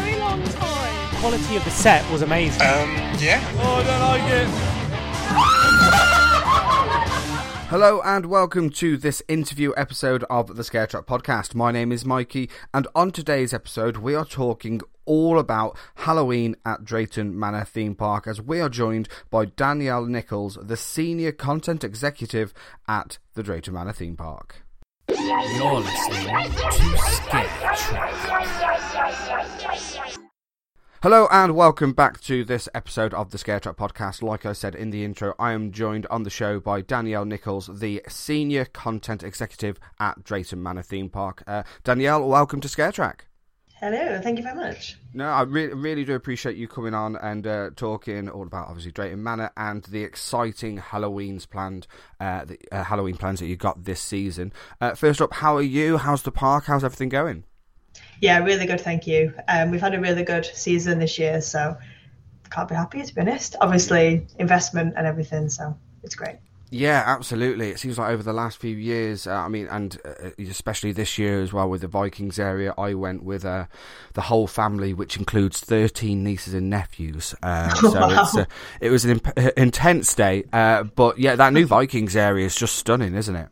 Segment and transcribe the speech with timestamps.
[0.00, 1.14] very long time.
[1.16, 2.62] Quality of the set was amazing.
[2.62, 3.40] Um, yeah?
[3.56, 4.48] Oh, I don't like it.
[7.68, 11.54] Hello and welcome to this interview episode of the Scare Track podcast.
[11.54, 16.84] My name is Mikey, and on today's episode, we are talking all about Halloween at
[16.84, 22.52] Drayton Manor Theme Park as we are joined by Danielle Nichols, the senior content executive
[22.88, 24.61] at the Drayton Manor Theme Park.
[25.18, 27.48] You're listening to.
[31.02, 34.22] Hello and welcome back to this episode of the Scare Track podcast.
[34.22, 37.68] Like I said in the intro, I am joined on the show by Danielle Nichols,
[37.80, 41.42] the senior content executive at Drayton Manor Theme Park.
[41.46, 43.26] Uh, Danielle, welcome to Scare Track.
[43.82, 44.96] Hello, thank you very much.
[45.12, 48.92] No, I re- really do appreciate you coming on and uh, talking all about obviously
[48.92, 51.88] Drayton Manor and the exciting Halloween's planned,
[52.20, 54.52] uh, the uh, Halloween plans that you got this season.
[54.80, 55.96] Uh, first up, how are you?
[55.96, 56.66] How's the park?
[56.66, 57.42] How's everything going?
[58.20, 59.34] Yeah, really good, thank you.
[59.48, 61.76] Um, we've had a really good season this year, so
[62.50, 63.56] can't be happy to be honest.
[63.60, 66.36] Obviously, investment and everything, so it's great.
[66.72, 67.68] Yeah, absolutely.
[67.68, 71.18] It seems like over the last few years, uh, I mean, and uh, especially this
[71.18, 73.66] year as well with the Vikings area, I went with uh,
[74.14, 77.34] the whole family, which includes 13 nieces and nephews.
[77.42, 78.26] Uh, so Wow.
[78.34, 78.46] uh,
[78.80, 80.44] it was an imp- intense day.
[80.50, 83.48] Uh, but yeah, that new Vikings area is just stunning, isn't it?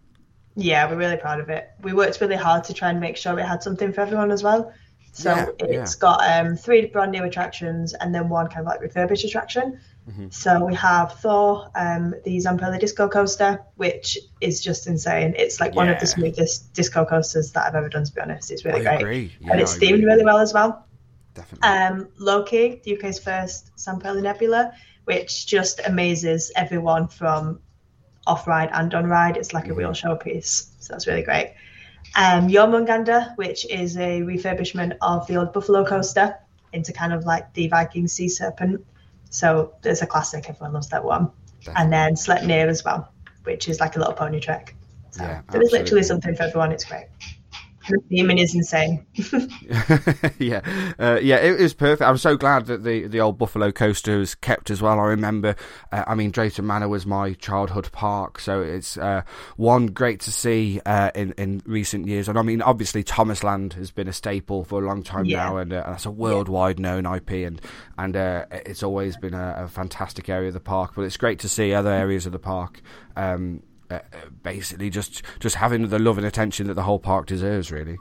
[0.56, 1.68] Yeah, we're really proud of it.
[1.82, 4.42] We worked really hard to try and make sure we had something for everyone as
[4.42, 4.72] well.
[5.12, 8.80] So Yeah, it's got um, three brand new attractions and then one kind of like
[8.80, 9.78] refurbished attraction.
[10.10, 10.30] Mm-hmm.
[10.30, 15.34] So we have Thor, um, the Zamperla disco coaster, which is just insane.
[15.36, 18.50] It's like one of the smoothest disco coasters that I've ever done, to be honest.
[18.50, 19.00] It's really I great.
[19.00, 19.36] agree.
[19.40, 20.04] Yeah, and it's I themed agree.
[20.06, 20.86] really well as well.
[21.34, 21.68] Definitely.
[21.68, 24.72] um, Loki, the UK's first Zamperla Nebula,
[25.04, 27.60] which just amazes everyone from
[28.26, 29.36] off ride and on ride.
[29.36, 31.54] It's like a real showpiece, so that's really great.
[32.16, 36.36] Um, Jormungandr, which is a refurbishment of the old Buffalo coaster
[36.72, 38.84] into kind of like the Viking Sea Serpent.
[39.30, 41.30] So there's a classic, everyone loves that one.
[41.76, 43.12] And then Sleipnir as well,
[43.44, 44.74] which is like a little pony trek.
[45.10, 46.72] So Yeah, there is literally something for everyone.
[46.72, 47.06] It's great.
[47.90, 49.04] The theming is insane.
[50.38, 50.60] yeah,
[50.98, 52.02] uh, yeah, it was perfect.
[52.02, 54.98] I'm so glad that the, the old Buffalo coaster was kept as well.
[55.00, 55.56] I remember,
[55.92, 59.22] uh, I mean, Drayton Manor was my childhood park, so it's uh,
[59.56, 62.28] one great to see uh, in in recent years.
[62.28, 65.44] And I mean, obviously, Thomas Land has been a staple for a long time Yeah.
[65.44, 67.60] now, and uh, that's a worldwide known IP, and
[67.98, 70.92] and uh, it's always been a, a fantastic area of the park.
[70.94, 72.80] But it's great to see other areas of the park.
[73.16, 74.00] Um, uh,
[74.42, 77.98] basically, just just having the love and attention that the whole park deserves, really.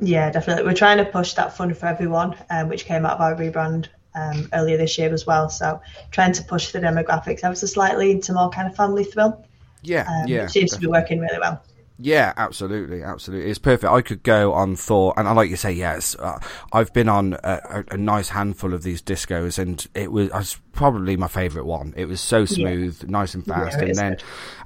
[0.00, 0.64] Yeah, definitely.
[0.64, 3.88] We're trying to push that fun for everyone, um, which came out of our rebrand
[4.14, 5.48] um, earlier this year as well.
[5.48, 9.44] So trying to push the demographics ever so slightly into more kind of family thrill,
[9.82, 11.62] Yeah, um, yeah, which seems to be working really well.
[12.00, 13.50] Yeah, absolutely, absolutely.
[13.50, 13.92] It's perfect.
[13.92, 16.14] I could go on Thor, and I like you say, yes.
[16.16, 16.38] Uh,
[16.72, 20.60] I've been on a, a, a nice handful of these discos, and it was, was
[20.72, 21.94] probably my favourite one.
[21.96, 24.16] It was so smooth, nice and fast, it and then,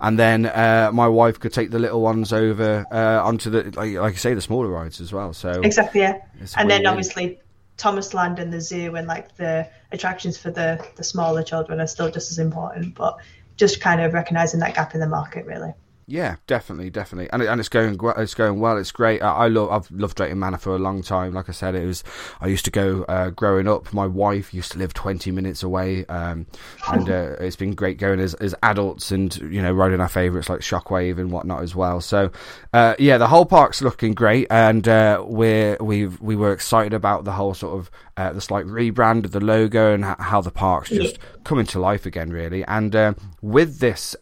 [0.01, 3.95] and then uh, my wife could take the little ones over uh, onto the, like,
[3.95, 5.33] like you say, the smaller rides as well.
[5.33, 6.21] So Exactly, yeah.
[6.57, 7.41] And then obviously
[7.79, 11.87] Thomas Land and the zoo and like the attractions for the the smaller children are
[11.87, 13.19] still just as important, but
[13.57, 15.73] just kind of recognizing that gap in the market really.
[16.13, 18.77] Yeah, definitely, definitely, and and it's going it's going well.
[18.77, 19.23] It's great.
[19.23, 21.33] I, I love I've loved Drayton Manor for a long time.
[21.33, 22.05] Like I said, it was
[22.39, 23.95] I used to go uh, growing up.
[23.95, 26.45] My wife used to live twenty minutes away, um,
[26.93, 30.51] and uh, it's been great going as as adults and you know riding our favourites
[30.51, 32.03] like Shockwave and whatnot as well.
[32.03, 32.31] So
[32.75, 37.25] uh, yeah, the whole park's looking great, and uh, we're we we were excited about
[37.25, 40.91] the whole sort of uh, the slight rebrand of the logo and how the park's
[40.91, 42.65] just coming to life again, really.
[42.67, 44.15] And uh, with this.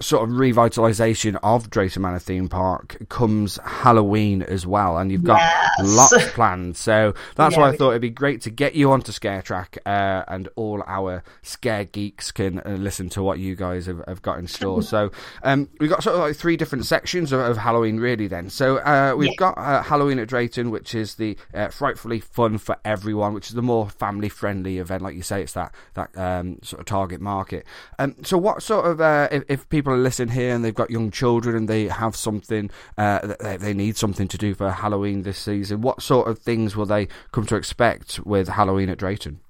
[0.00, 5.40] Sort of revitalization of Drayton Manor theme park comes Halloween as well, and you've got
[5.40, 6.12] Yes.
[6.14, 6.76] lots planned.
[6.76, 9.78] So that's Yeah, why I thought it'd be great to get you onto Scare Track,
[9.84, 14.22] uh, and all our scare geeks can uh, listen to what you guys have, have
[14.22, 14.82] got in store.
[14.82, 15.10] so
[15.42, 18.26] um, we've got sort of like three different sections of, of Halloween, really.
[18.26, 19.34] Then, so uh, we've Yeah.
[19.36, 23.54] got uh, Halloween at Drayton, which is the uh, frightfully fun for everyone, which is
[23.54, 25.42] the more family friendly event, like you say.
[25.42, 27.66] It's that that um, sort of target market.
[27.98, 30.90] Um, so, what sort of uh, if, if people are listening here and they've got
[30.90, 34.70] young children and they have something uh, that they, they need something to do for
[34.70, 38.98] Halloween this season, what sort of things will they come to expect with Halloween at
[38.98, 39.40] Drayton?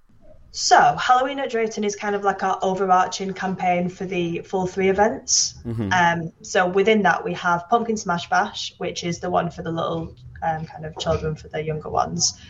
[0.53, 4.89] So, Halloween at Drayton is kind of like our overarching campaign for the full three
[4.89, 5.55] events.
[5.93, 9.71] Um, so, within that, we have Pumpkin Smash Bash, which is the one for the
[9.71, 12.41] little um, kind of children, for the younger ones.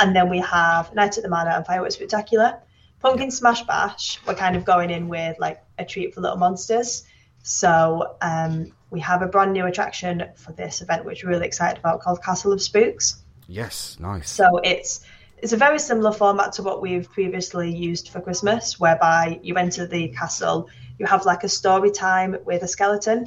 [0.00, 2.58] And then we have Night at the Manor and Fireworks Spectacular.
[3.00, 7.04] Pumpkin Smash Bash, we're kind of going in with like a treat for little monsters.
[7.46, 11.78] So, um, we have a brand new attraction for this event, which we're really excited
[11.78, 13.22] about, called Castle of Spooks.
[13.48, 14.30] Yes, nice.
[14.30, 15.04] So it's
[15.38, 19.86] it's a very similar format to what we've previously used for Christmas, whereby you enter
[19.86, 23.26] the castle, you have like a story time with a skeleton,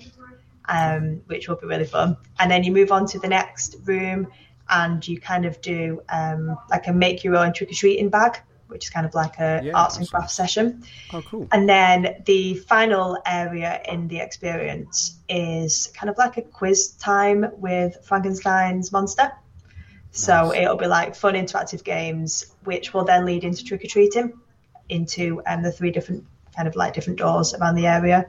[0.68, 4.28] um, which will be really fun, and then you move on to the next room,
[4.70, 8.40] and you kind of do um, like a make your own trick or treating bag,
[8.68, 10.84] which is kind of like a Yeah, arts and crafts session.
[11.14, 11.48] oh, cool.
[11.52, 17.46] And then the final area in the experience is kind of like a quiz time
[17.58, 19.31] with Frankenstein's monster.
[20.12, 24.34] So it'll be like fun interactive games, which will then lead into trick or treating,
[24.90, 26.24] into um, the three different
[26.56, 28.28] kind of like different doors around the area,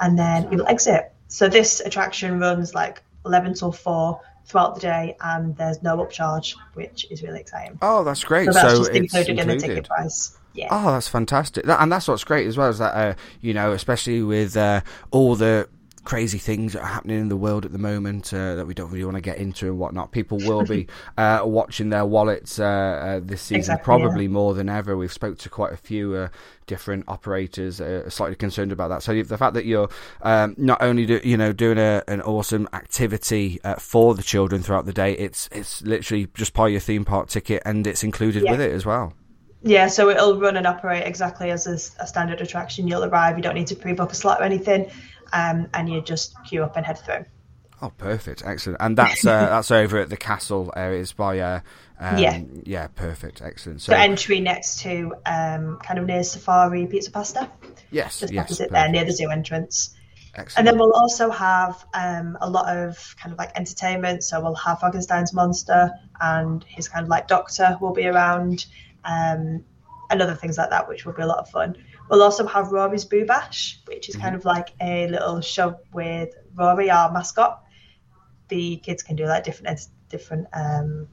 [0.00, 1.12] and then you'll exit.
[1.28, 4.20] So this attraction runs like 11 till 4
[4.50, 7.78] throughout the day, and there's no upcharge, which is really exciting.
[7.80, 8.46] Oh, that's great.
[8.46, 10.36] So that's so just it's included, in the ticket price.
[10.52, 10.68] Yeah.
[10.70, 11.64] Oh, that's fantastic.
[11.66, 14.80] And that's what's great as well is that, uh, you know, especially with uh,
[15.12, 15.68] all the
[16.04, 18.90] crazy things that are happening in the world at the moment uh, that we don't
[18.90, 20.86] really want to get into and whatnot, people will be
[21.18, 24.96] uh, watching their wallets uh, uh, this season Exactly, probably more than ever.
[24.96, 26.28] We've spoke to quite a few uh,
[26.66, 29.02] different operators uh, slightly concerned about that.
[29.02, 29.88] So the fact that you're
[30.22, 34.62] um, not only do, you know doing a, an awesome activity uh, for the children
[34.62, 38.02] throughout the day, it's it's literally just part of your theme park ticket and it's
[38.04, 38.52] included Yeah.
[38.52, 39.14] with it as well.
[39.62, 42.88] Yeah, so it'll run and operate exactly as a, a standard attraction.
[42.88, 44.90] You'll arrive, you don't need to pre-book a slot or anything,
[45.32, 47.24] um, and you just queue up and head through.
[47.82, 51.60] Oh, perfect, excellent, and that's uh, that's over at the castle areas by uh,
[51.98, 52.42] um, Yeah.
[52.64, 53.80] yeah, perfect, excellent.
[53.80, 57.50] So The entry next to um, kind of near Safari Pizza Pasta,
[57.90, 59.94] yes, just yes, opposite there near the zoo entrance.
[60.34, 60.58] excellent.
[60.58, 64.24] And then we'll also have um, a lot of kind of like entertainment.
[64.24, 65.90] So we'll have Frankenstein's monster
[66.20, 68.66] and his kind of like doctor will be around,
[69.04, 69.64] um,
[70.10, 71.76] and other things like that, which will be a lot of fun.
[72.10, 76.34] We'll also have Rory's Boo Bash, which is kind of like a little show with
[76.56, 77.62] Rory, our mascot.
[78.48, 81.06] The kids can do like different different um,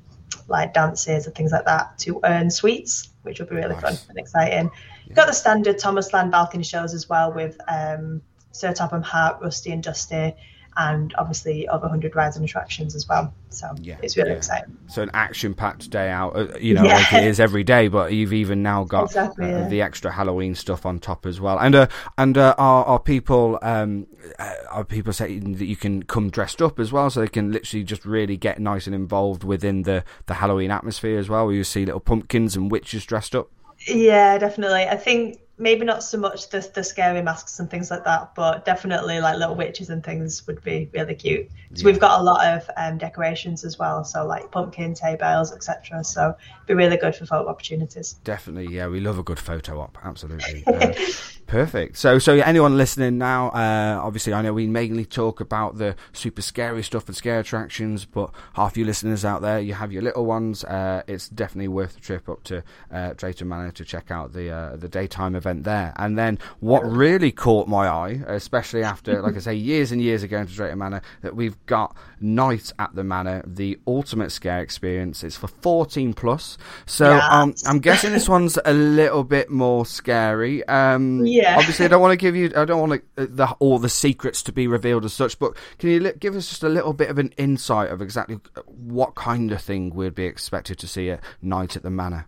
[0.48, 4.18] like dances and things like that to earn sweets, which will be really fun and
[4.18, 4.72] exciting.
[5.06, 9.40] You've got the standard Thomas Land balcony shows as well with um, Sir Topham Hatt,
[9.40, 10.34] Rusty and Dusty,
[10.78, 13.34] and obviously over 100 rides and attractions as well.
[13.50, 14.38] So Yeah, it's really yeah.
[14.38, 14.78] exciting.
[14.88, 16.96] So an action-packed day out, uh, you know, Yeah.
[16.96, 17.88] like it is every day.
[17.88, 19.68] But you've even now got Exactly, uh, yeah.
[19.68, 21.58] the extra Halloween stuff on top as well.
[21.60, 21.88] And uh,
[22.18, 24.08] and uh, are, are people um,
[24.38, 27.52] uh, are people saying that you can come dressed up as well, so they can
[27.52, 31.56] literally just really get nice and involved within the the Halloween atmosphere as well, where
[31.56, 33.50] you see little pumpkins and witches dressed up.
[33.88, 34.84] Yeah, definitely.
[34.86, 38.66] I think maybe not so much the the scary masks and things like that, but
[38.66, 41.50] definitely like little witches and things would be really cute.
[41.74, 45.52] So we've got a lot of um, decorations as well, so like pumpkins, hay bales,
[45.52, 46.04] etc.
[46.04, 48.14] So it'd be really good for photo opportunities.
[48.24, 49.98] Definitely, yeah, we love a good photo op.
[50.04, 50.94] Absolutely, Uh,
[51.48, 51.98] perfect.
[51.98, 56.42] So, so anyone listening now, uh, obviously, I know we mainly talk about the super
[56.42, 60.26] scary stuff and scare attractions, but half you listeners out there, you have your little
[60.26, 60.64] ones.
[60.64, 64.50] Uh, it's definitely worth the trip up to uh, Drayton Manor to check out the
[64.50, 65.94] uh, the daytime event there.
[65.98, 70.24] And then, what really caught my eye, especially after, like I say, years and years
[70.24, 75.24] ago to Drayton Manor, that we've got Night at the Manor, the ultimate scare experience.
[75.24, 76.58] It's for 14 plus.
[76.86, 80.68] So, um, I'm guessing this one's a little bit more scary.
[80.68, 81.58] Um, Yeah.
[81.58, 83.90] Obviously, I don't want to give you, I don't want to, uh, the, all the
[83.90, 87.10] secrets to be revealed as such, but can you give us just a little bit
[87.10, 91.24] of an insight of exactly what kind of thing we'd be expected to see at
[91.42, 92.28] night at the manor?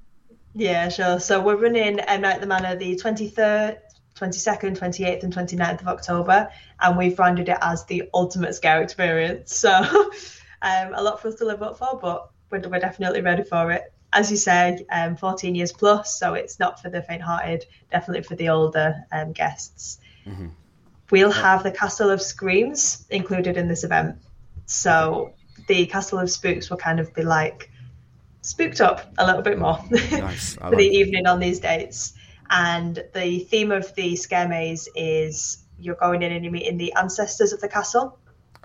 [0.55, 1.19] Yeah, sure.
[1.19, 3.77] So we're running um, Night at the Manor the 23rd,
[4.15, 6.49] 22nd, 28th, and 29th of October,
[6.81, 9.55] and we've branded it as the ultimate scare experience.
[9.55, 9.69] So
[10.61, 13.71] um, a lot for us to live up for, but we're, we're definitely ready for
[13.71, 13.93] it.
[14.11, 18.35] As you say, um, 14 years plus, so it's not for the faint-hearted, definitely for
[18.35, 19.99] the older um, guests.
[21.11, 24.17] we'll have the Castle of Screams included in this event.
[24.65, 25.33] So
[25.67, 27.71] the Castle of Spooks will kind of be like
[28.41, 30.55] spooked up a little bit more Nice.
[30.55, 30.93] For the it.
[30.93, 32.13] evening on these dates.
[32.49, 36.91] And the theme of the scare maze is you're going in and you're meeting the
[36.93, 38.17] ancestors of the castle,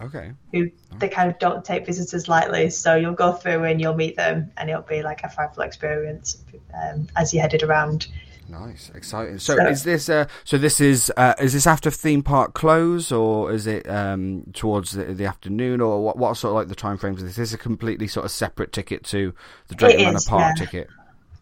[0.03, 0.33] Okay.
[0.53, 2.71] who they kind of don't take visitors lightly.
[2.71, 6.43] So you'll go through and you'll meet them, and it'll be like a frightful experience
[6.83, 8.09] um, as you headed around.
[8.49, 9.39] Nice, exciting.
[9.39, 13.11] So, So- is this uh, so this is uh, is this after theme park close
[13.11, 16.19] or is it um, towards the, the afternoon or what?
[16.19, 17.39] What sort of like the time frames of this?
[17.39, 19.33] Is this a completely sort of separate ticket to
[19.69, 20.65] the Drayton It Manor is, Park yeah.
[20.65, 20.89] ticket?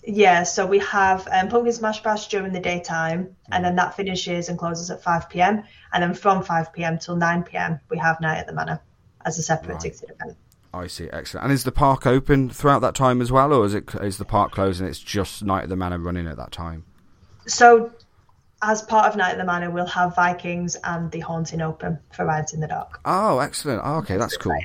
[0.04, 4.48] Yeah, so we have um, Pumpkin Smash Bash during the daytime, and then that finishes
[4.48, 5.62] and closes at 5 pm.
[5.92, 8.80] And then from 5 pm till 9 pm, we have Night at the Manor
[9.24, 9.80] as a separate Right.
[9.80, 10.36] ticketed event.
[10.74, 11.44] I see, excellent.
[11.44, 14.24] And is the park open throughout that time as well, or is it is the
[14.24, 16.84] park closed and it's just Night at the Manor running at that time?
[17.46, 17.92] So,
[18.62, 22.24] as part of Night at the Manor, we'll have Vikings and the Haunting open for
[22.24, 23.00] rides in the dark.
[23.04, 23.82] Oh, excellent.
[23.84, 24.56] Oh, okay, that's cool.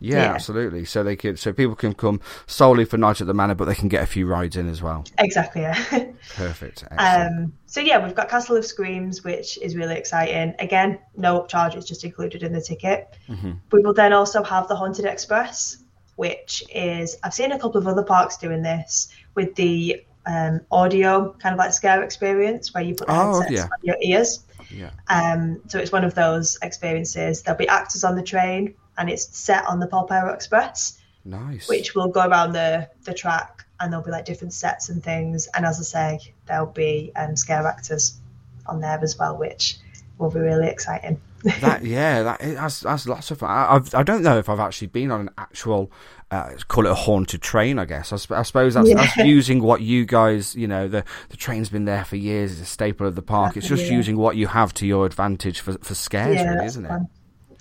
[0.00, 0.32] Yeah, Yeah.
[0.34, 0.84] absolutely.
[0.84, 3.74] So they could, so people can come solely for Night at the Manor, but they
[3.74, 5.04] can get a few rides in as well.
[5.18, 5.74] Exactly, yeah.
[6.34, 6.82] Perfect.
[6.90, 7.42] Excellent.
[7.44, 10.54] um, so, yeah, we've got Castle of Screams, which is really exciting.
[10.58, 13.14] Again, no upcharge, it's just included in the ticket.
[13.28, 13.52] Mm-hmm.
[13.70, 15.76] We will then also have the Haunted Express,
[16.16, 21.32] which is, I've seen a couple of other parks doing this with the um, audio
[21.38, 23.62] kind of like scare experience where you put the Oh, headsets yeah.
[23.64, 24.44] on your ears.
[24.70, 24.90] yeah.
[25.08, 27.42] Um, so it's one of those experiences.
[27.42, 31.68] There'll be actors on the train, and it's set on the Polperro Express, Nice.
[31.68, 35.48] which will go around the the track, and there'll be like different sets and things.
[35.54, 38.18] And as I say, there'll be um, scare actors
[38.66, 39.78] on there as well, which
[40.18, 41.20] will be really exciting.
[41.60, 43.50] That yeah, that that's, that's lots of fun.
[43.50, 45.90] I, I've, I don't know if I've actually been on an actual
[46.30, 47.78] uh, call it a haunted train.
[47.78, 51.36] I guess I, I suppose that's, that's using what you guys, you know, the the
[51.36, 52.52] train's been there for years.
[52.52, 53.56] It's a staple of the park.
[53.56, 53.92] It's just Yeah.
[53.92, 57.00] using what you have to your advantage for for scares, yeah, really, isn't it?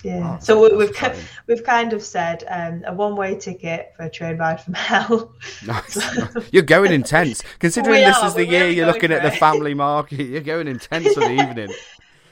[0.04, 0.38] Yeah.
[0.38, 1.26] Oh, so we, we've ki- exciting.
[1.46, 5.32] we've kind of said um, a one way ticket for a train ride from hell.
[5.68, 6.00] Nice.
[6.52, 10.22] You're going intense, considering this is the year you're looking at the family market.
[10.24, 11.70] You're going intense for the evening.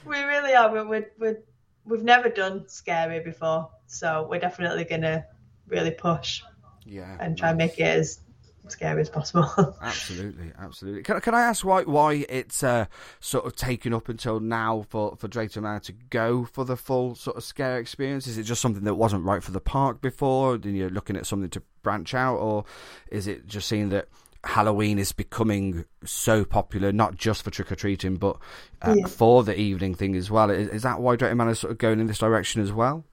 [0.04, 0.70] We really are.
[0.70, 1.42] We're, we're, we're,
[1.84, 5.24] we've never done scary before, so we're definitely gonna
[5.66, 6.42] really push
[6.84, 8.20] Yeah, and try and make it as
[8.68, 9.76] scary as possible.
[9.82, 11.02] Absolutely, absolutely.
[11.02, 12.86] Can, can I ask why why it's uh,
[13.18, 17.14] sort of taken up until now for for Drayton Manor to go for the full
[17.14, 18.26] sort of scare experience?
[18.26, 20.56] Is it just something that wasn't right for the park before?
[20.58, 22.64] Then you're looking at something to branch out, or
[23.10, 24.08] is it just seeing that
[24.44, 28.36] Halloween is becoming so popular, not just for trick or treating, but
[28.82, 29.06] uh, Yeah.
[29.06, 30.50] for the evening thing as well?
[30.50, 33.04] Is, is that why Drayton Manor is sort of going in this direction as well?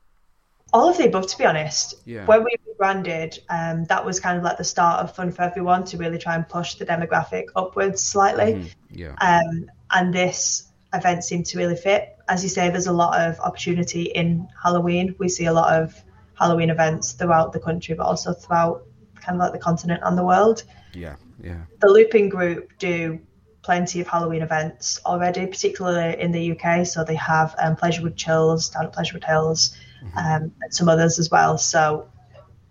[0.73, 1.95] All of the above, to be honest.
[2.05, 2.25] Yeah.
[2.25, 5.83] When we rebranded, um, that was kind of like the start of Fun for Everyone
[5.85, 8.53] to really try and push the demographic upwards slightly.
[8.55, 12.15] Mhm, Yeah, Um, and this event seemed to really fit.
[12.29, 15.15] As you say, there's a lot of opportunity in Halloween.
[15.19, 15.93] We see a lot of
[16.35, 18.83] Halloween events throughout the country, but also throughout
[19.27, 20.63] kind of like the continent and the world.
[20.93, 21.61] yeah, yeah.
[21.81, 23.19] The Looping Group do
[23.61, 26.87] plenty of Halloween events already, particularly in the UK.
[26.87, 29.75] So they have um, Pleasurewood Chills down at Pleasurewood Hills,
[30.15, 31.57] um, and some others as well.
[31.57, 32.07] So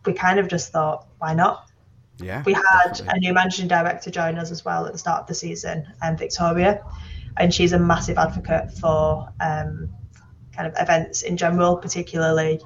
[0.06, 1.68] we kind of just thought, why not?
[2.18, 2.62] Yeah, We had
[2.94, 3.12] definitely.
[3.14, 6.16] a new managing director join us as well at the start of the season, um,
[6.16, 6.82] Victoria,
[7.36, 9.90] and she's a massive advocate for um,
[10.54, 12.58] kind of events in general, particularly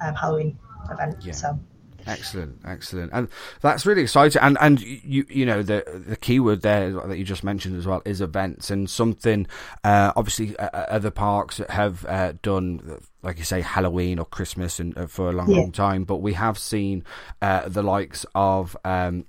[0.00, 0.58] um, Halloween
[0.90, 1.26] events.
[1.26, 1.32] Yeah.
[1.34, 1.60] So
[2.06, 3.28] Excellent, excellent, and
[3.60, 4.40] that's really exciting.
[4.42, 8.02] And and you you know the the keyword there that you just mentioned as well
[8.04, 9.46] is events and something.
[9.82, 14.78] Uh, obviously, uh, uh, other parks have uh, done, like you say, Halloween or Christmas,
[14.80, 15.58] and uh, for a long, Yeah.
[15.58, 16.04] long time.
[16.04, 17.04] But we have seen
[17.42, 18.76] uh, the likes of.
[18.84, 19.26] Um,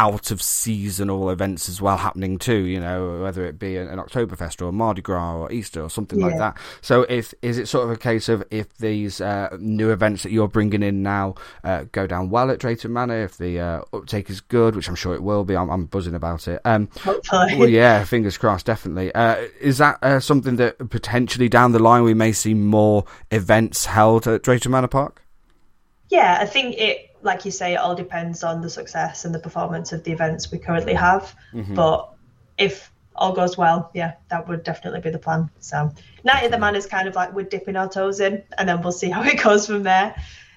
[0.00, 3.98] out of seasonal events as well happening too, you know, whether it be an, an
[3.98, 6.56] Oktoberfest or a Mardi Gras or Easter or something like that.
[6.80, 10.32] So, if is it sort of a case of if these uh, new events that
[10.32, 14.30] you're bringing in now uh, go down well at Drayton Manor, if the uh, uptake
[14.30, 16.62] is good, which I'm sure it will be, I'm, I'm buzzing about it.
[16.64, 19.14] Um, hopefully, well, yeah, fingers crossed, definitely.
[19.14, 23.84] Uh, is that uh, something that potentially down the line we may see more events
[23.84, 25.22] held at Drayton Manor Park?
[26.08, 29.38] Yeah, I think it, like you say, it all depends on the success and the
[29.38, 31.34] performance of the events we currently have.
[31.52, 31.74] Mm-hmm.
[31.74, 32.12] But
[32.58, 35.50] if all goes well, yeah, that would definitely be the plan.
[35.60, 35.92] So,
[36.24, 38.80] Night of the Manor is kind of like we're dipping our toes in, and then
[38.80, 40.14] we'll see how it goes from there.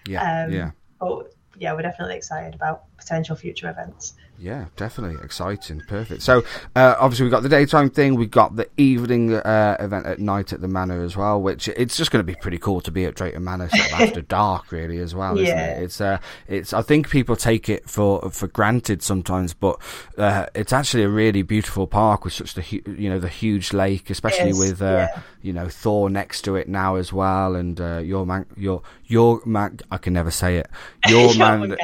[0.08, 0.72] Yeah, Um, yeah.
[1.00, 4.13] But yeah, we're definitely excited about potential future events.
[4.39, 6.21] Yeah, definitely exciting, perfect.
[6.21, 6.43] So
[6.75, 10.51] uh, obviously we got the daytime thing, we got the evening uh, event at night
[10.51, 13.05] at the Manor as well, which it's just going to be pretty cool to be
[13.05, 15.83] at Drayton Manor after dark, really as well, isn't it?
[15.83, 19.79] It's uh, it's I think people take it for for granted sometimes, but
[20.17, 23.71] uh, it's actually a really beautiful park with such the hu- you know the huge
[23.71, 25.21] lake, especially Yes, with uh, yeah.
[25.43, 29.41] You know Thor next to it now as well, and uh, your man your your
[29.45, 30.67] man I can never say it
[31.07, 31.75] your man.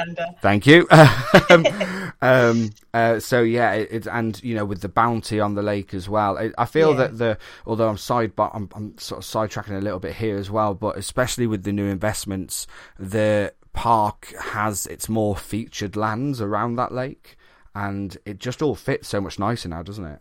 [0.41, 0.87] Thank you.
[1.49, 1.65] um,
[2.21, 6.09] um, uh, so yeah, it, and you know with the bounty on the lake as
[6.09, 6.37] well.
[6.37, 6.97] I, I feel Yeah.
[6.97, 7.37] that the
[7.67, 10.73] although I'm side, but I'm, I'm sort of sidetracking a little bit here as well.
[10.73, 12.65] But especially with the new investments,
[12.97, 17.37] the park has its more featured lands around that lake,
[17.75, 20.19] and it just all fits so much nicer now, doesn't it?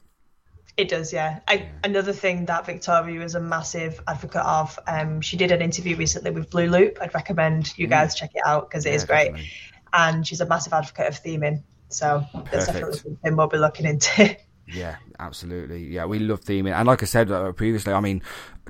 [0.78, 1.40] It does, yeah.
[1.48, 4.78] I, Another thing that Victoria is a massive advocate of.
[4.86, 6.98] Um, she did an interview recently with Blue Loop.
[7.00, 9.08] I'd recommend you guys check it out because it is Mm.
[9.08, 9.24] Yeah, great.
[9.24, 9.50] definitely.
[9.92, 12.52] And she's a massive advocate of theming, so Perfect.
[12.52, 14.36] that's definitely something we'll be looking into.
[14.74, 15.86] Yeah, absolutely.
[15.86, 18.22] Yeah, we love theming, and like I said uh, previously, I mean,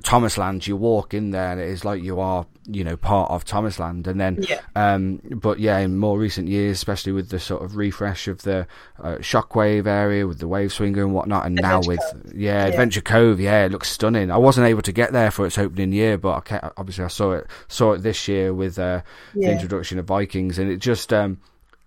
[0.03, 0.65] Thomasland.
[0.65, 4.07] You walk in there, and it is like you are, you know, part of Thomasland.
[4.07, 4.61] And then, Yeah.
[4.75, 8.65] um, but yeah, in more recent years, especially with the sort of refresh of the
[9.03, 13.01] uh, Shockwave area with the wave swinger and whatnot, and now Adventure with yeah, Adventure
[13.01, 14.31] Cove, yeah, it looks stunning.
[14.31, 17.09] I wasn't able to get there for its opening year, but I ca- obviously I
[17.09, 19.01] saw it saw it this year with uh,
[19.33, 21.11] the introduction of Vikings, and it just.
[21.11, 21.39] Um,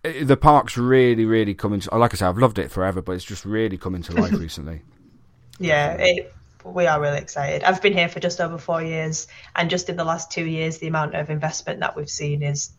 [0.02, 1.80] the park's really, really coming.
[1.80, 4.32] To, like I said, I've loved it forever, but it's just really coming to life
[4.38, 4.82] recently.
[5.58, 7.62] yeah, it, we are really excited.
[7.64, 10.78] I've been here for just over four years, and just in the last two years,
[10.78, 12.70] the amount of investment that we've seen is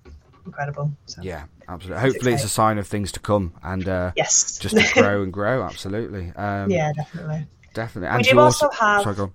[0.46, 0.92] incredible.
[1.06, 2.02] So, Yeah, absolutely.
[2.02, 4.58] Hopefully, it's a sign of things to come, and uh, Yes.
[4.58, 5.64] just to grow and grow.
[5.64, 7.46] Absolutely, um, yeah, definitely.
[7.74, 8.10] definitely.
[8.10, 9.30] And We do you also have- Sorry.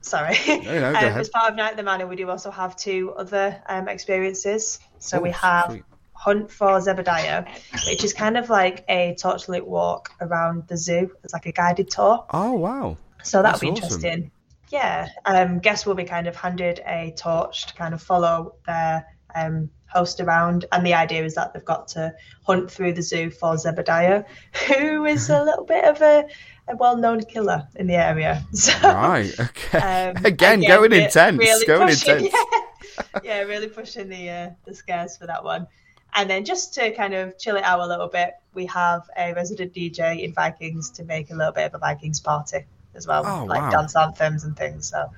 [0.00, 0.36] Sorry.
[0.46, 3.12] no, go um, as part of Night at the Manor, we do also have two
[3.16, 4.78] other um, experiences.
[4.98, 5.84] So Oh, we have sweet.
[6.24, 7.46] Hunt for Zebediah,
[7.88, 11.10] which is kind of like a torchlight walk around the zoo.
[11.22, 12.24] It's like a guided tour.
[12.30, 12.96] Oh wow!
[13.22, 13.84] So that'll That's be awesome.
[13.84, 14.30] interesting.
[14.70, 15.08] Yeah.
[15.26, 19.70] Um, guests will be kind of handed a torch to kind of follow their um,
[19.86, 20.64] host around.
[20.72, 22.14] And the idea is that they've got to
[22.46, 24.24] hunt through the zoo for Zebediah,
[24.66, 26.24] who is a little bit of a,
[26.68, 28.42] a well known killer in the area.
[28.54, 29.78] So, Right, okay.
[29.78, 31.38] um, again, going re- intense.
[31.38, 32.34] really going pushing- intense.
[32.34, 35.66] Yeah, yeah, really pushing the uh, the scares for that one.
[36.14, 39.32] And then just to kind of chill it out a little bit, we have a
[39.34, 43.24] resident DJ in Vikings to make a little bit of a Vikings party as well,
[43.26, 43.70] Oh, like wow.
[43.70, 44.88] dance anthems and things.
[44.90, 45.10] So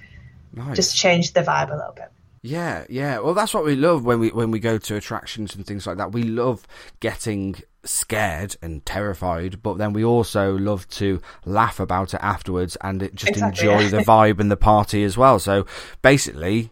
[0.54, 0.76] Nice.
[0.76, 2.10] just change the vibe a little bit.
[2.42, 3.18] Yeah, yeah.
[3.18, 5.96] Well, that's what we love when we when we go to attractions and things like
[5.98, 6.12] that.
[6.12, 6.66] We love
[7.00, 13.02] getting scared and terrified, but then we also love to laugh about it afterwards and
[13.02, 13.88] it just Exactly, enjoy yeah.
[13.88, 15.38] the vibe and the party as well.
[15.38, 15.66] So
[16.02, 16.70] basically,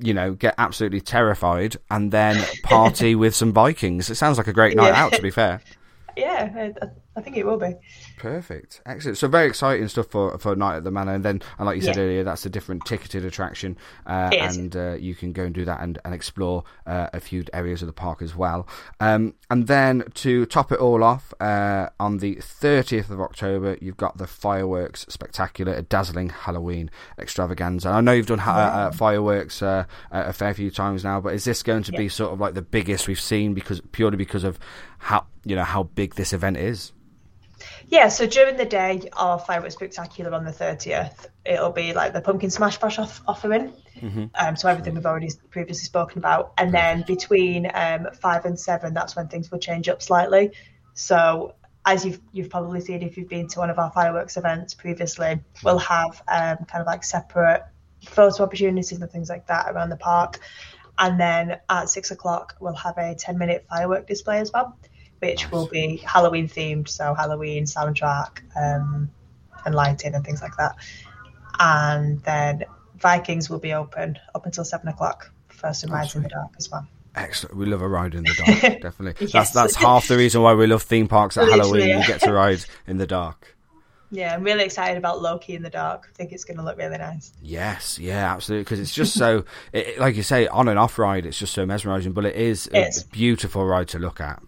[0.00, 4.10] you know, get absolutely terrified and then party with some Vikings.
[4.10, 5.04] It sounds like a great night Yeah.
[5.04, 5.12] out.
[5.14, 5.60] To be fair.
[6.16, 7.74] Yeah, I, I think it will be.
[8.18, 9.18] Perfect, excellent.
[9.18, 11.82] So very exciting stuff for for Night at the Manor, and then, and like you
[11.82, 12.02] said Yeah.
[12.02, 13.76] earlier, that's a different ticketed attraction,
[14.06, 17.44] uh, and uh, you can go and do that and, and explore uh, a few
[17.52, 18.66] areas of the park as well.
[19.00, 23.96] Um, and then to top it all off, uh, on the 30th of October, you've
[23.96, 27.88] got the fireworks spectacular, a dazzling Halloween extravaganza.
[27.88, 28.56] I know you've done ha-
[28.88, 32.32] uh, fireworks uh, a fair few times now, but is this going to be sort
[32.32, 34.58] of like the biggest we've seen because purely because of
[34.98, 36.92] how you know how big this event is?
[37.90, 42.20] Yeah, so during the day, our fireworks spectacular on the 30th, it'll be like the
[42.20, 43.72] pumpkin smash bash off- offering.
[44.34, 46.52] Um, so everything we've already previously spoken about.
[46.58, 50.52] And then between um, five and seven, that's when things will change up slightly.
[50.92, 51.54] So
[51.86, 55.40] as you've you've probably seen if you've been to one of our fireworks events previously,
[55.64, 57.64] we'll have um, kind of like separate
[58.04, 60.40] photo opportunities and things like that around the park.
[60.98, 64.76] And then at six o'clock, we'll have a 10 minute firework display as well,
[65.20, 66.88] which will be Halloween themed.
[66.88, 69.10] So Halloween soundtrack um,
[69.64, 70.76] and lighting and things like that.
[71.58, 72.64] And then
[72.96, 76.70] Vikings will be open up until seven o'clock for some rides in the dark as
[76.70, 76.86] well.
[77.16, 77.56] Excellent.
[77.56, 79.26] We love a ride in the dark, definitely.
[79.26, 79.50] That's Yes.
[79.52, 81.88] that's half the reason why we love theme parks at Literally, Halloween.
[81.88, 82.00] yeah.
[82.00, 83.56] You get to ride in the dark.
[84.10, 86.08] Yeah, I'm really excited about Loki in the dark.
[86.10, 87.30] I think it's going to look really nice.
[87.42, 88.64] Yes, yeah, absolutely.
[88.64, 91.66] Because it's just so, it, like you say, on and off ride, it's just so
[91.66, 92.12] mesmerising.
[92.12, 94.40] But it is a It's- beautiful ride to look at.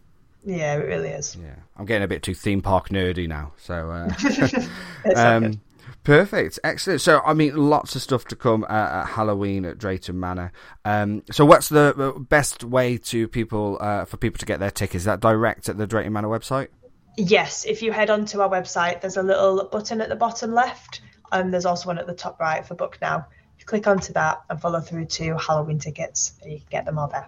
[0.45, 1.37] Yeah, it really is.
[1.37, 3.53] Yeah, I'm getting a bit too theme park nerdy now.
[3.59, 5.61] So, uh, um,
[6.03, 7.03] perfect, excellent.
[7.03, 10.53] So, I mean, lots of stuff to come uh, at Halloween at Drayton Manor.
[10.85, 14.71] Um, so, what's the uh, best way to people uh, for people to get their
[14.71, 15.03] tickets?
[15.03, 16.69] Is that direct at the Drayton Manor website?
[17.17, 21.03] Yes, if you head onto our website, there's a little button at the bottom left,
[21.31, 23.27] and there's also one at the top right for book now.
[23.59, 27.09] You click onto that and follow through to Halloween tickets, you can get them all
[27.09, 27.27] there.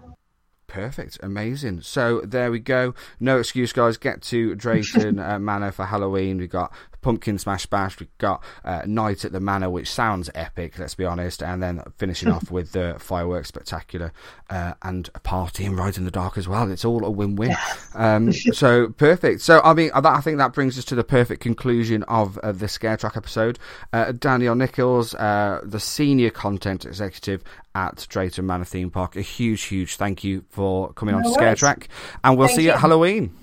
[0.73, 1.83] Perfect, amazing.
[1.83, 2.95] So there we go.
[3.21, 3.99] No excuse, guys.
[3.99, 6.39] Get to Drayton uh, Manor for Halloween.
[6.39, 8.01] We've got Pumpkin Smash Bash.
[8.01, 11.43] We've got uh, Night at the Manor, which sounds epic, let's be honest.
[11.43, 14.13] And then finishing off with the fireworks spectacular
[14.49, 16.71] uh, and a party and Ride in the Dark as well.
[16.71, 17.55] It's all a win win.
[17.95, 19.43] Um, so perfect.
[19.43, 22.69] So, I mean, I think that brings us to the perfect conclusion of uh, the
[22.69, 23.59] Scare Track episode.
[23.93, 27.43] Uh, Danielle Nichols, uh, the senior content executive
[27.75, 31.55] at Drayton Manor Theme Park, a huge, huge thank you for coming on to Scare.
[31.55, 31.89] Track.
[32.25, 32.75] And we'll Thank see you you.
[32.75, 33.35] at Halloween.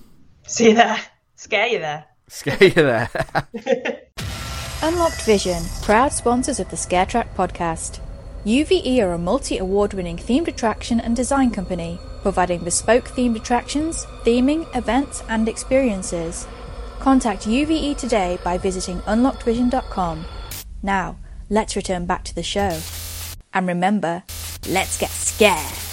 [0.48, 0.98] See you there.
[1.36, 2.06] Scare you there.
[2.30, 3.10] Scare you there.
[4.82, 8.00] Unlocked Vision, proud sponsors of the ScareTrack podcast.
[8.46, 14.06] UVE are a multi award winning themed attraction and design company, providing bespoke themed attractions,
[14.24, 16.48] theming, events, and experiences.
[17.00, 20.26] Contact UVE today by visiting unlockedvision.com.
[20.82, 21.18] Now,
[21.50, 22.80] let's return back to the show.
[23.54, 24.24] And remember,
[24.68, 25.89] let's get scared.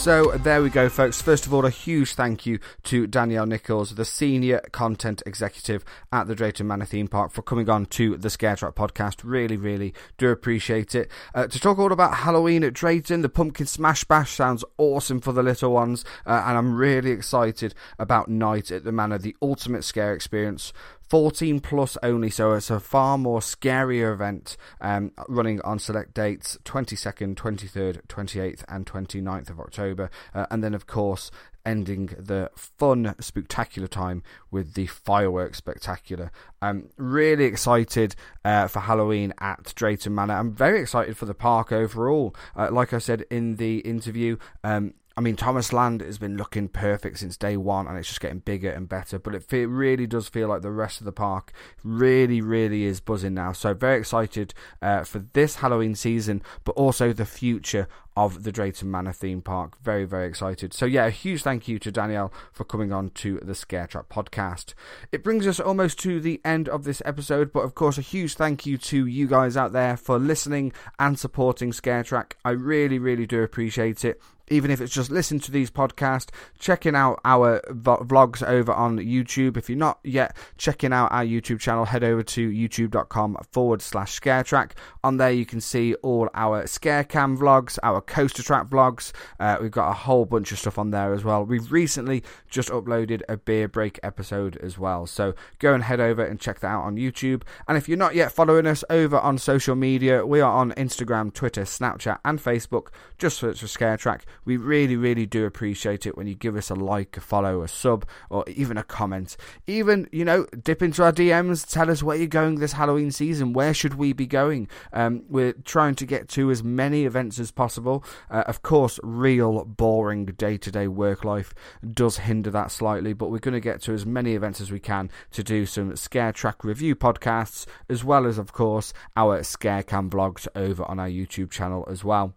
[0.00, 1.20] So there we go, folks.
[1.20, 6.26] First of all, a huge thank you to Danielle Nichols, the senior content executive at
[6.26, 9.20] the Drayton Manor Theme Park, for coming on to the Scare Track podcast.
[9.22, 11.10] Really, really do appreciate it.
[11.34, 15.32] Uh, to talk all about Halloween at Drayton, the Pumpkin Smash Bash sounds awesome for
[15.32, 19.84] the little ones, uh, and I'm really excited about Night at the Manor, the ultimate
[19.84, 20.72] scare experience.
[21.10, 26.56] 14 plus only, so it's a far more scarier event um, running on select dates
[26.64, 30.08] 22nd, 23rd, 28th, and 29th of October.
[30.32, 31.32] Uh, and then, of course,
[31.66, 36.30] ending the fun, spectacular time with the fireworks spectacular.
[36.62, 40.34] I'm really excited uh, for Halloween at Drayton Manor.
[40.34, 42.36] I'm very excited for the park overall.
[42.56, 46.66] Uh, like I said in the interview, um, I mean, Thomas Land has been looking
[46.66, 49.18] perfect since day one, and it's just getting bigger and better.
[49.18, 51.52] But it fe- really does feel like the rest of the park
[51.84, 53.52] really, really is buzzing now.
[53.52, 58.90] So very excited uh, for this Halloween season, but also the future of the Drayton
[58.90, 59.76] Manor theme park.
[59.82, 60.72] Very, very excited.
[60.72, 64.08] So yeah, a huge thank you to Danielle for coming on to the Scare Track
[64.08, 64.74] podcast.
[65.12, 68.34] It brings us almost to the end of this episode, but of course, a huge
[68.34, 72.36] thank you to you guys out there for listening and supporting Scare Track.
[72.44, 74.20] I really, really do appreciate it
[74.50, 79.56] even if it's just listening to these podcasts, checking out our vlogs over on YouTube.
[79.56, 84.20] If you're not yet checking out our YouTube channel, head over to youtube.com forward slash
[84.20, 84.72] scaretrack.
[85.04, 89.12] On there, you can see all our scarecam vlogs, our coaster track vlogs.
[89.38, 91.44] Uh, we've got a whole bunch of stuff on there as well.
[91.44, 95.06] We've recently just uploaded a beer break episode as well.
[95.06, 97.42] So go and head over and check that out on YouTube.
[97.68, 101.32] And if you're not yet following us over on social media, we are on Instagram,
[101.32, 102.88] Twitter, Snapchat, and Facebook.
[103.18, 104.24] Just search for Scare Track.
[104.44, 107.68] We really, really do appreciate it when you give us a like, a follow, a
[107.68, 109.36] sub, or even a comment.
[109.66, 113.52] Even, you know, dip into our DMs, tell us where you're going this Halloween season.
[113.52, 114.68] Where should we be going?
[114.92, 117.89] Um, we're trying to get to as many events as possible.
[118.30, 121.52] Uh, of course, real boring day to day work life
[121.92, 124.80] does hinder that slightly, but we're going to get to as many events as we
[124.80, 129.82] can to do some Scare Track review podcasts, as well as, of course, our Scare
[129.82, 132.34] Cam vlogs over on our YouTube channel as well.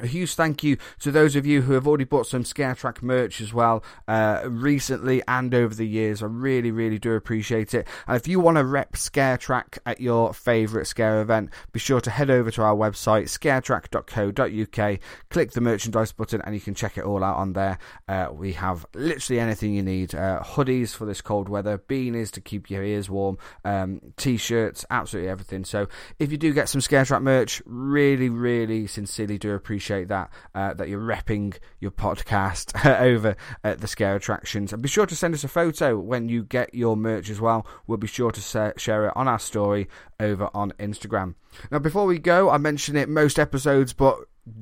[0.00, 3.02] A huge thank you to those of you who have already bought some Scare Track
[3.02, 6.22] merch as well, uh, recently and over the years.
[6.22, 7.86] I really, really do appreciate it.
[8.06, 12.00] And if you want to rep Scare Track at your favourite Scare event, be sure
[12.00, 16.96] to head over to our website, scaretrack.co.uk, click the merchandise button, and you can check
[16.96, 17.78] it all out on there.
[18.06, 22.40] Uh, we have literally anything you need uh, hoodies for this cold weather, beanies to
[22.40, 25.64] keep your ears warm, um, t shirts, absolutely everything.
[25.64, 25.88] So
[26.20, 30.74] if you do get some Scare Track merch, really, really sincerely do appreciate that, uh,
[30.74, 34.72] that you're repping your podcast over at the Scare Attractions.
[34.72, 37.66] And be sure to send us a photo when you get your merch as well.
[37.86, 39.88] We'll be sure to share it on our story
[40.20, 41.34] over on Instagram.
[41.70, 44.18] Now, before we go, I mention it most episodes, but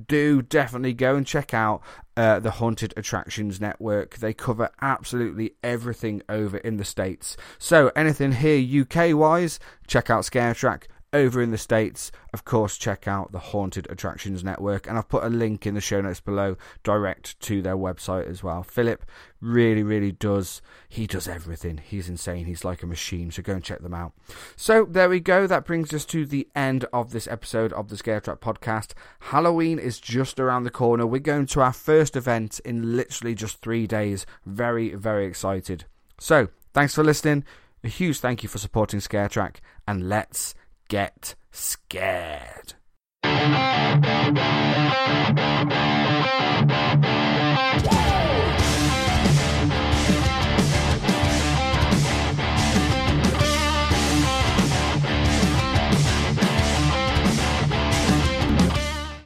[0.08, 1.82] do definitely go and check out
[2.16, 4.16] uh, the Haunted Attractions Network.
[4.16, 7.36] They cover absolutely everything over in the States.
[7.58, 10.88] So, anything here UK wise, check out Scare Track.
[11.16, 15.24] Over in the States, of course, check out the Haunted Attractions Network, and I've put
[15.24, 18.62] a link in the show notes below direct to their website as well.
[18.62, 19.02] Philip
[19.40, 20.60] really, really does.
[20.90, 21.78] He does everything.
[21.78, 22.44] He's insane.
[22.44, 23.30] He's like a machine.
[23.30, 24.12] So go and check them out.
[24.56, 25.46] So there we go.
[25.46, 28.92] That brings us to the end of this episode of the Scare Track podcast.
[29.20, 31.06] Halloween is just around the corner.
[31.06, 34.26] We're going to our first event in literally just three days.
[34.44, 35.86] Very, very excited.
[36.18, 37.44] So thanks for listening.
[37.82, 40.54] A huge thank you for supporting Scare Track, and let's
[40.88, 42.74] get scared.